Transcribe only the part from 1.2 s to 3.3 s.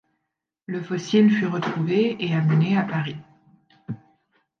fut retrouvé et amené à Paris.